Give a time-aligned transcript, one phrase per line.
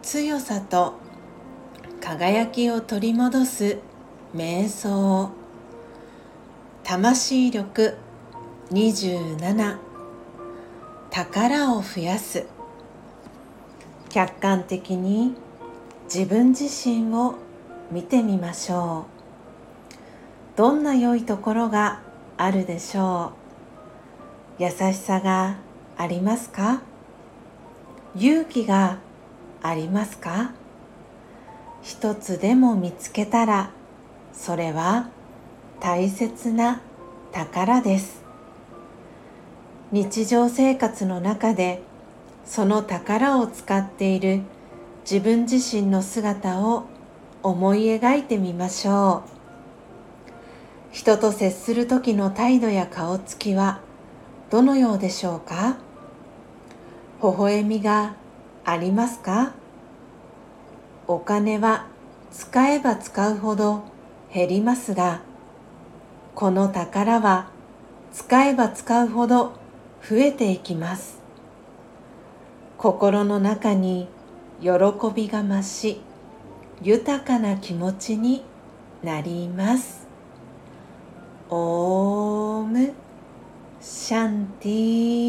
[0.00, 0.94] 強さと
[2.00, 3.78] 輝きを取り戻す
[4.32, 5.32] 瞑想。
[6.84, 7.96] 魂力
[8.70, 9.78] 27
[11.10, 12.46] 宝を増やす。
[14.08, 15.34] 客観的に
[16.04, 17.34] 自分自身を
[17.90, 19.06] 見てみましょ
[20.54, 20.56] う。
[20.56, 22.02] どんな良いところが
[22.36, 23.45] あるでしょう。
[24.58, 25.56] 優しさが
[25.98, 26.82] ありますか？
[28.14, 28.98] 勇気が
[29.62, 30.52] ありますか？
[31.82, 33.70] 一つでも見つけたら
[34.32, 35.10] それは
[35.78, 36.80] 大切な
[37.32, 38.24] 宝です。
[39.92, 41.82] 日常生活の中で
[42.46, 44.40] その宝を使っている
[45.02, 46.86] 自分自身の姿を
[47.42, 50.92] 思い描いてみましょう。
[50.92, 53.80] 人と接する時の態度や顔つきは
[54.48, 55.76] どのようでしょうか？
[57.20, 58.14] 微笑みが
[58.64, 59.54] ありますか？
[61.08, 61.86] お金は
[62.30, 63.82] 使えば使うほど
[64.32, 65.22] 減りますが
[66.36, 67.48] この宝は
[68.12, 69.52] 使えば使うほど
[70.08, 71.20] 増えていきます。
[72.78, 74.06] 心の中に
[74.60, 74.68] 喜
[75.12, 76.00] びが増し
[76.82, 78.44] 豊かな気持ちに
[79.02, 80.06] なります。
[84.66, 85.25] deep